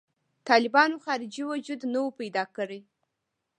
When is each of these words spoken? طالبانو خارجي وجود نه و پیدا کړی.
طالبانو 0.47 0.95
خارجي 1.05 1.43
وجود 1.51 1.81
نه 1.93 1.99
و 2.01 2.07
پیدا 2.19 2.43
کړی. 2.55 2.79